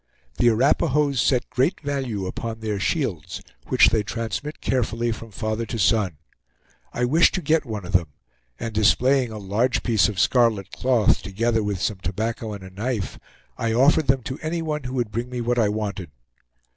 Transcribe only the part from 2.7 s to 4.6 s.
shields, which they transmit